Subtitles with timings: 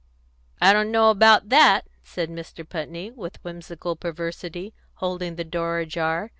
[0.59, 2.67] "I don't know about that," said Mr.
[2.67, 6.29] Putney, with whimsical perversity, holding the door ajar.